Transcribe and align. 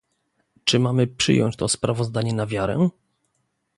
Czy 0.65 0.79
mamy 0.79 1.07
przyjąć 1.07 1.55
to 1.55 1.67
sprawozdanie 1.69 2.33
na 2.33 2.45
wiarę? 2.47 2.89